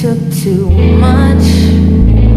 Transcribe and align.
took 0.00 0.32
too 0.32 0.70
much. 0.70 2.29